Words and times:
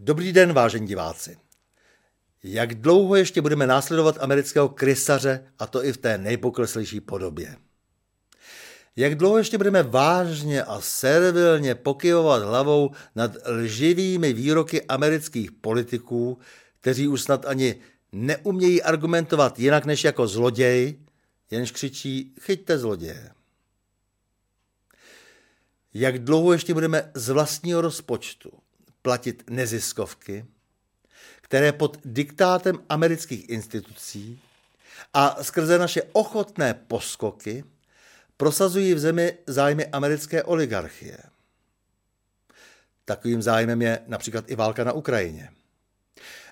Dobrý 0.00 0.32
den, 0.32 0.52
vážení 0.52 0.86
diváci. 0.86 1.38
Jak 2.42 2.74
dlouho 2.74 3.16
ještě 3.16 3.42
budeme 3.42 3.66
následovat 3.66 4.18
amerického 4.20 4.68
krysaře, 4.68 5.44
a 5.58 5.66
to 5.66 5.84
i 5.84 5.92
v 5.92 5.96
té 5.96 6.18
nejpokleslejší 6.18 7.00
podobě? 7.00 7.56
Jak 8.96 9.14
dlouho 9.14 9.38
ještě 9.38 9.58
budeme 9.58 9.82
vážně 9.82 10.62
a 10.62 10.80
servilně 10.80 11.74
pokyvovat 11.74 12.42
hlavou 12.42 12.90
nad 13.14 13.30
lživými 13.46 14.32
výroky 14.32 14.82
amerických 14.82 15.52
politiků, 15.52 16.38
kteří 16.80 17.08
už 17.08 17.22
snad 17.22 17.46
ani 17.46 17.74
neumějí 18.12 18.82
argumentovat 18.82 19.58
jinak 19.58 19.84
než 19.84 20.04
jako 20.04 20.28
zloděj, 20.28 20.98
jenž 21.50 21.70
křičí 21.70 22.34
chyťte 22.40 22.78
zloděje. 22.78 23.30
Jak 25.94 26.18
dlouho 26.18 26.52
ještě 26.52 26.74
budeme 26.74 27.10
z 27.14 27.28
vlastního 27.28 27.80
rozpočtu 27.80 28.50
platit 29.08 29.50
neziskovky, 29.50 30.44
které 31.42 31.72
pod 31.72 31.98
diktátem 32.04 32.78
amerických 32.88 33.48
institucí 33.48 34.40
a 35.14 35.44
skrze 35.44 35.78
naše 35.78 36.02
ochotné 36.12 36.74
poskoky 36.74 37.64
prosazují 38.36 38.94
v 38.94 38.98
zemi 38.98 39.38
zájmy 39.46 39.86
americké 39.86 40.42
oligarchie. 40.42 41.18
Takovým 43.04 43.42
zájmem 43.42 43.82
je 43.82 43.98
například 44.06 44.50
i 44.50 44.54
válka 44.54 44.84
na 44.84 44.92
Ukrajině. 44.92 45.50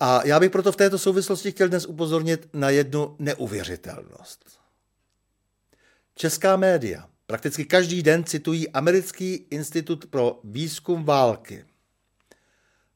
A 0.00 0.26
já 0.26 0.40
bych 0.40 0.50
proto 0.50 0.72
v 0.72 0.76
této 0.76 0.98
souvislosti 0.98 1.50
chtěl 1.50 1.68
dnes 1.68 1.86
upozornit 1.86 2.48
na 2.52 2.70
jednu 2.70 3.16
neuvěřitelnost. 3.18 4.60
Česká 6.14 6.56
média 6.56 7.08
prakticky 7.26 7.64
každý 7.64 8.02
den 8.02 8.24
citují 8.24 8.70
Americký 8.70 9.34
institut 9.34 10.06
pro 10.06 10.40
výzkum 10.44 11.04
války. 11.04 11.64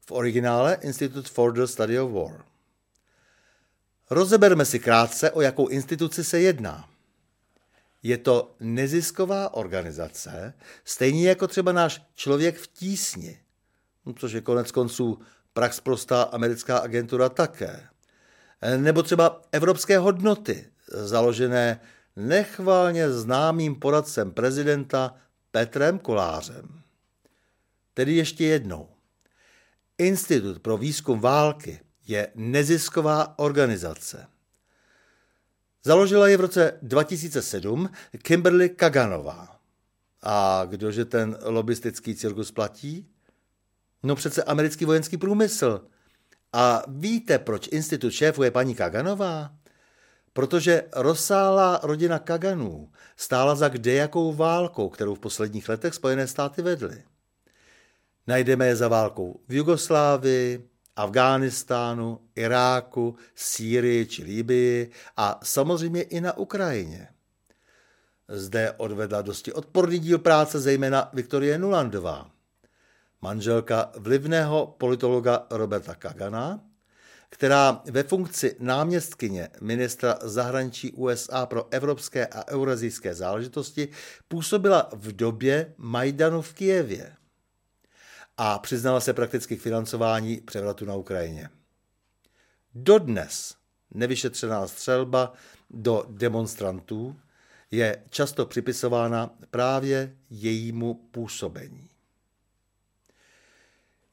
V 0.06 0.12
originále 0.12 0.74
Institute 0.74 1.28
for 1.28 1.52
the 1.52 1.64
Study 1.64 2.00
of 2.00 2.12
War. 2.12 2.44
Rozeberme 4.10 4.64
si 4.64 4.78
krátce, 4.78 5.30
o 5.30 5.40
jakou 5.40 5.68
instituci 5.68 6.24
se 6.24 6.40
jedná. 6.40 6.88
Je 8.02 8.18
to 8.18 8.54
nezisková 8.60 9.54
organizace, 9.54 10.54
stejně 10.84 11.28
jako 11.28 11.48
třeba 11.48 11.72
náš 11.72 12.02
člověk 12.14 12.58
v 12.58 12.66
tísni, 12.66 13.40
no, 14.06 14.12
což 14.12 14.32
je 14.32 14.40
konec 14.40 14.72
konců 14.72 15.18
prax 15.52 15.80
prostá 15.80 16.22
americká 16.22 16.78
agentura 16.78 17.28
také. 17.28 17.88
Nebo 18.76 19.02
třeba 19.02 19.42
evropské 19.52 19.98
hodnoty, 19.98 20.70
založené 20.88 21.80
nechvalně 22.16 23.10
známým 23.10 23.74
poradcem 23.74 24.30
prezidenta 24.30 25.14
Petrem 25.50 25.98
Kolářem. 25.98 26.82
Tedy 27.94 28.14
ještě 28.14 28.44
jednou. 28.44 28.88
Institut 30.02 30.58
pro 30.58 30.76
výzkum 30.76 31.20
války 31.20 31.80
je 32.06 32.28
nezisková 32.34 33.38
organizace. 33.38 34.26
Založila 35.84 36.28
je 36.28 36.36
v 36.36 36.40
roce 36.40 36.78
2007 36.82 37.88
Kimberly 38.22 38.68
Kaganová. 38.68 39.60
A 40.22 40.64
kdože 40.66 41.04
ten 41.04 41.38
lobistický 41.42 42.14
cirkus 42.14 42.50
platí? 42.50 43.06
No 44.02 44.16
přece 44.16 44.42
americký 44.42 44.84
vojenský 44.84 45.16
průmysl. 45.16 45.86
A 46.52 46.82
víte, 46.88 47.38
proč 47.38 47.68
institut 47.72 48.10
šéfuje 48.10 48.50
paní 48.50 48.74
Kaganová? 48.74 49.54
Protože 50.32 50.82
rozsáhlá 50.92 51.80
rodina 51.82 52.18
Kaganů 52.18 52.90
stála 53.16 53.54
za 53.54 53.68
kdejakou 53.68 54.32
válkou, 54.34 54.88
kterou 54.88 55.14
v 55.14 55.20
posledních 55.20 55.68
letech 55.68 55.94
Spojené 55.94 56.26
státy 56.26 56.62
vedly. 56.62 57.04
Najdeme 58.26 58.66
je 58.66 58.76
za 58.76 58.88
válkou 58.88 59.40
v 59.48 59.52
Jugoslávii, 59.52 60.68
Afghánistánu, 60.96 62.20
Iráku, 62.36 63.16
Sýrii 63.34 64.06
či 64.06 64.24
Líbii 64.24 64.90
a 65.16 65.40
samozřejmě 65.42 66.02
i 66.02 66.20
na 66.20 66.36
Ukrajině. 66.36 67.08
Zde 68.28 68.72
odvedla 68.72 69.22
dosti 69.22 69.52
odporný 69.52 69.98
díl 69.98 70.18
práce 70.18 70.60
zejména 70.60 71.10
Viktorie 71.12 71.58
Nulandová, 71.58 72.30
manželka 73.22 73.92
vlivného 73.98 74.74
politologa 74.78 75.46
Roberta 75.50 75.94
Kagana, 75.94 76.60
která 77.28 77.82
ve 77.90 78.02
funkci 78.02 78.56
náměstkyně 78.58 79.48
ministra 79.60 80.18
zahraničí 80.22 80.92
USA 80.92 81.46
pro 81.46 81.66
evropské 81.70 82.26
a 82.26 82.48
eurazijské 82.48 83.14
záležitosti 83.14 83.88
působila 84.28 84.88
v 84.92 85.12
době 85.12 85.74
Majdanu 85.78 86.42
v 86.42 86.54
Kijevě 86.54 87.16
a 88.36 88.58
přiznala 88.58 89.00
se 89.00 89.12
prakticky 89.12 89.56
k 89.56 89.62
financování 89.62 90.40
převratu 90.40 90.84
na 90.84 90.94
Ukrajině. 90.94 91.50
Dodnes 92.74 93.54
nevyšetřená 93.94 94.66
střelba 94.66 95.32
do 95.70 96.04
demonstrantů 96.08 97.16
je 97.70 98.02
často 98.10 98.46
připisována 98.46 99.30
právě 99.50 100.16
jejímu 100.30 100.94
působení. 100.94 101.88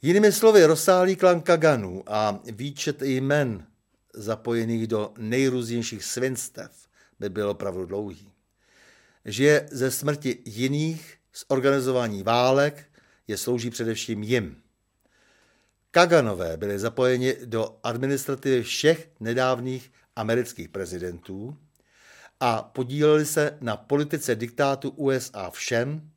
Jinými 0.02 0.31
slovy, 0.31 0.66
rozsáhlý 0.66 1.16
klan 1.16 1.41
Kaganů 1.41 2.03
a 2.07 2.40
výčet 2.51 3.01
jmen 3.01 3.68
zapojených 4.13 4.88
do 4.88 5.13
nejrůznějších 5.18 6.03
svinstev 6.03 6.88
by 7.19 7.30
byl 7.30 7.50
opravdu 7.50 7.86
dlouhý. 7.86 8.31
Žije 9.25 9.69
ze 9.72 9.91
smrti 9.91 10.41
jiných, 10.46 11.18
z 11.31 11.46
organizování 11.47 12.24
válek, 12.24 12.88
je 13.29 13.38
slouží 13.38 13.69
především 13.69 14.23
jim. 14.23 14.62
Kaganové 15.91 16.57
byli 16.57 16.79
zapojeni 16.79 17.35
do 17.45 17.79
administrativy 17.84 18.63
všech 18.63 19.09
nedávných 19.19 19.91
amerických 20.16 20.69
prezidentů 20.69 21.57
a 22.39 22.62
podíleli 22.62 23.25
se 23.25 23.57
na 23.62 23.78
politice 23.78 24.35
diktátu 24.35 24.89
USA 24.89 25.50
všem, 25.50 26.12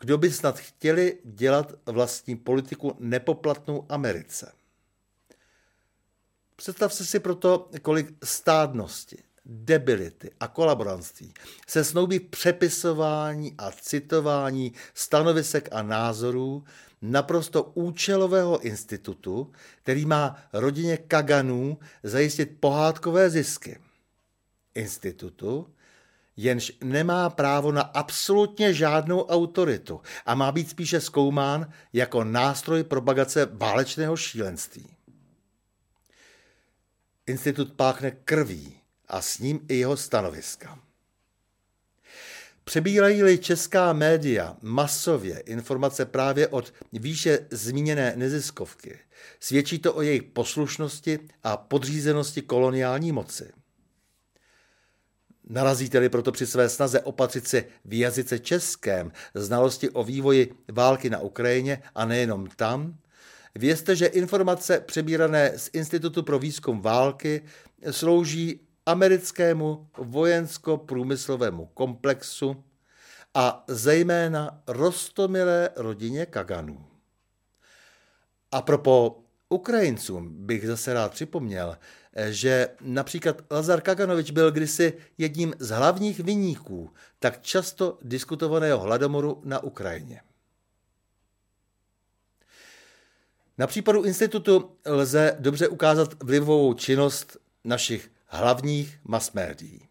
kdo 0.00 0.18
by 0.18 0.32
snad 0.32 0.58
chtěli 0.58 1.18
dělat 1.24 1.74
vlastní 1.86 2.36
politiku 2.36 2.96
nepoplatnou 2.98 3.86
Americe. 3.88 4.52
Představte 6.56 7.04
si 7.04 7.20
proto, 7.20 7.70
kolik 7.82 8.24
stádnosti, 8.24 9.22
debility 9.48 10.30
a 10.40 10.48
kolaborantství 10.48 11.34
se 11.66 11.84
snoubí 11.84 12.20
přepisování 12.20 13.54
a 13.58 13.70
citování 13.70 14.72
stanovisek 14.94 15.68
a 15.72 15.82
názorů 15.82 16.64
naprosto 17.02 17.62
účelového 17.62 18.60
institutu, 18.60 19.52
který 19.82 20.06
má 20.06 20.36
rodině 20.52 20.96
Kaganů 20.96 21.78
zajistit 22.02 22.60
pohádkové 22.60 23.30
zisky. 23.30 23.78
Institutu, 24.74 25.74
jenž 26.36 26.72
nemá 26.84 27.30
právo 27.30 27.72
na 27.72 27.82
absolutně 27.82 28.74
žádnou 28.74 29.26
autoritu 29.26 30.00
a 30.26 30.34
má 30.34 30.52
být 30.52 30.70
spíše 30.70 31.00
zkoumán 31.00 31.72
jako 31.92 32.24
nástroj 32.24 32.82
propagace 32.82 33.48
válečného 33.52 34.16
šílenství. 34.16 34.96
Institut 37.26 37.72
páchne 37.72 38.10
krví 38.10 38.77
a 39.08 39.22
s 39.22 39.38
ním 39.38 39.60
i 39.68 39.74
jeho 39.74 39.96
stanoviska. 39.96 40.78
Přebírají-li 42.64 43.38
česká 43.38 43.92
média 43.92 44.56
masově 44.62 45.38
informace 45.38 46.04
právě 46.04 46.48
od 46.48 46.74
výše 46.92 47.46
zmíněné 47.50 48.12
neziskovky, 48.16 48.98
svědčí 49.40 49.78
to 49.78 49.94
o 49.94 50.02
jejich 50.02 50.22
poslušnosti 50.22 51.18
a 51.42 51.56
podřízenosti 51.56 52.42
koloniální 52.42 53.12
moci. 53.12 53.50
Narazíte-li 55.50 56.08
proto 56.08 56.32
při 56.32 56.46
své 56.46 56.68
snaze 56.68 57.00
opatřit 57.00 57.48
si 57.48 57.64
v 57.84 57.98
jazyce 57.98 58.38
českém 58.38 59.12
znalosti 59.34 59.90
o 59.90 60.04
vývoji 60.04 60.54
války 60.72 61.10
na 61.10 61.18
Ukrajině 61.18 61.82
a 61.94 62.04
nejenom 62.04 62.46
tam, 62.56 62.98
vězte, 63.54 63.96
že 63.96 64.06
informace 64.06 64.80
přebírané 64.80 65.52
z 65.56 65.70
Institutu 65.72 66.22
pro 66.22 66.38
výzkum 66.38 66.80
války 66.80 67.42
slouží 67.90 68.67
americkému 68.88 69.88
vojensko-průmyslovému 69.96 71.66
komplexu 71.66 72.64
a 73.34 73.64
zejména 73.68 74.62
rostomilé 74.66 75.70
rodině 75.76 76.26
Kaganů. 76.26 76.86
A 78.52 78.62
propo 78.62 79.24
Ukrajincům 79.48 80.46
bych 80.46 80.66
zase 80.66 80.94
rád 80.94 81.12
připomněl, 81.12 81.78
že 82.28 82.68
například 82.80 83.42
Lazar 83.50 83.80
Kaganovič 83.80 84.30
byl 84.30 84.52
kdysi 84.52 84.98
jedním 85.18 85.54
z 85.58 85.70
hlavních 85.70 86.20
vyníků 86.20 86.90
tak 87.18 87.42
často 87.42 87.98
diskutovaného 88.02 88.78
hladomoru 88.80 89.42
na 89.44 89.62
Ukrajině. 89.62 90.20
Na 93.58 93.66
případu 93.66 94.02
institutu 94.02 94.76
lze 94.86 95.36
dobře 95.40 95.68
ukázat 95.68 96.22
vlivovou 96.22 96.74
činnost 96.74 97.36
našich 97.64 98.10
hlavních 98.28 99.00
masmédií. 99.04 99.88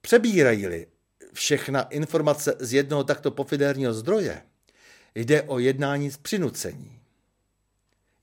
Přebírají-li 0.00 0.86
všechna 1.32 1.82
informace 1.82 2.56
z 2.58 2.72
jednoho 2.72 3.04
takto 3.04 3.30
pofidérního 3.30 3.94
zdroje, 3.94 4.42
jde 5.14 5.42
o 5.42 5.58
jednání 5.58 6.10
z 6.10 6.16
přinucení. 6.16 7.00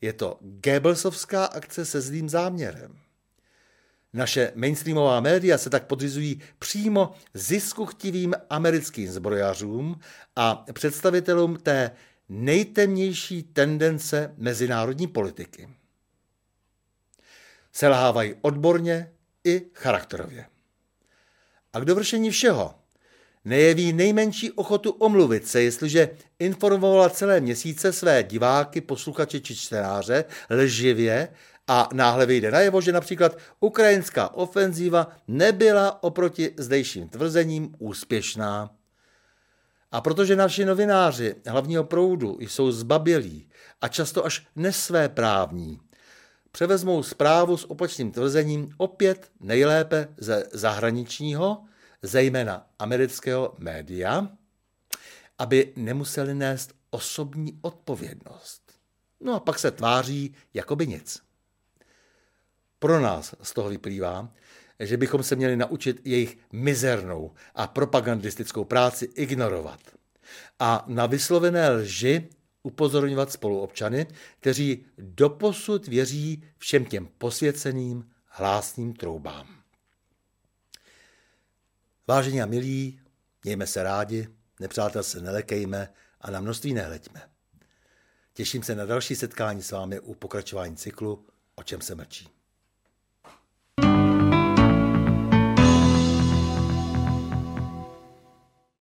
Je 0.02 0.14
to 0.14 0.38
Goebbelsovská 0.42 1.46
akce 1.46 1.86
se 1.86 2.02
zlým 2.02 2.30
záměrem. 2.30 3.00
Naše 4.14 4.52
mainstreamová 4.56 5.20
média 5.20 5.58
se 5.58 5.70
tak 5.70 5.88
podřizují 5.88 6.42
přímo 6.60 7.14
ziskuchtivým 7.34 8.34
americkým 8.50 9.12
zbrojařům 9.12 10.00
a 10.36 10.66
představitelům 10.74 11.58
té 11.58 11.92
nejtemnější 12.30 13.44
tendence 13.44 14.34
mezinárodní 14.38 15.08
politiky. 15.08 15.70
Selhávají 17.74 18.36
odborně 18.42 19.12
i 19.44 19.66
charakterově. 19.74 20.46
A 21.74 21.80
k 21.80 21.86
dovršení 21.86 22.32
všeho 22.32 22.76
nejeví 23.46 23.94
nejmenší 23.94 24.52
ochotu 24.52 24.92
omluvit 24.92 25.48
se, 25.48 25.62
jestliže 25.62 26.10
informovala 26.40 27.10
celé 27.10 27.40
měsíce 27.40 27.94
své 27.94 28.24
diváky, 28.24 28.82
posluchače 28.82 29.40
či 29.40 29.56
čtenáře 29.56 30.26
lživě 30.50 31.30
a 31.68 31.90
náhle 31.94 32.26
vyjde 32.26 32.52
najevo, 32.52 32.82
že 32.82 32.92
například 32.92 33.38
ukrajinská 33.60 34.34
ofenzíva 34.34 35.08
nebyla 35.28 36.04
oproti 36.04 36.54
zdejším 36.58 37.10
tvrzením 37.10 37.76
úspěšná. 37.80 38.70
A 39.92 40.02
protože 40.02 40.36
naši 40.36 40.66
novináři 40.66 41.36
hlavního 41.48 41.84
proudu 41.84 42.38
jsou 42.40 42.72
zbabělí 42.72 43.50
a 43.82 43.88
často 43.88 44.26
až 44.26 44.48
nesvéprávní, 44.56 45.80
převezmou 46.54 47.04
zprávu 47.04 47.58
s 47.58 47.72
opačným 47.72 48.12
tvrzením 48.12 48.70
opět 48.78 49.32
nejlépe 49.40 50.08
ze 50.18 50.48
zahraničního, 50.52 51.64
zejména 52.02 52.68
amerického 52.80 53.56
média, 53.58 54.30
aby 55.38 55.74
nemuseli 55.76 56.34
nést 56.34 56.74
osobní 56.90 57.60
odpovědnost. 57.62 58.62
No 59.20 59.34
a 59.34 59.40
pak 59.40 59.60
se 59.60 59.72
tváří 59.72 60.36
jako 60.54 60.76
by 60.76 60.88
nic. 60.88 61.22
Pro 62.80 63.00
nás 63.00 63.36
z 63.42 63.54
toho 63.54 63.70
vyplývá, 63.70 64.30
že 64.80 64.98
bychom 64.98 65.24
se 65.24 65.36
měli 65.36 65.58
naučit 65.58 66.02
jejich 66.06 66.38
mizernou 66.52 67.32
a 67.56 67.68
propagandistickou 67.68 68.64
práci 68.64 69.06
ignorovat 69.06 69.80
a 70.60 70.86
na 70.88 71.06
vyslovené 71.06 71.70
lži 71.70 72.30
upozorňovat 72.64 73.32
spoluobčany, 73.32 74.08
kteří 74.40 74.86
doposud 74.98 75.88
věří 75.88 76.44
všem 76.58 76.86
těm 76.86 77.08
posvěceným 77.18 78.12
hlásným 78.26 78.94
troubám. 78.94 79.64
Vážení 82.08 82.42
a 82.42 82.46
milí, 82.46 83.00
mějme 83.44 83.68
se 83.68 83.84
rádi, 83.84 84.28
nepřátel 84.60 85.04
se 85.04 85.22
nelekejme 85.22 85.94
a 86.22 86.32
na 86.32 86.40
množství 86.40 86.74
nehleďme. 86.74 87.22
Těším 88.34 88.64
se 88.64 88.76
na 88.76 88.86
další 88.86 89.16
setkání 89.16 89.62
s 89.62 89.72
vámi 89.72 90.00
u 90.00 90.16
pokračování 90.16 90.78
cyklu 90.78 91.26
O 91.56 91.64
čem 91.64 91.82
se 91.82 91.96
mlčí. 91.96 92.33